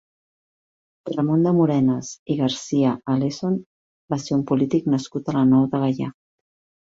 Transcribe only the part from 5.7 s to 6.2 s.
de Gaià.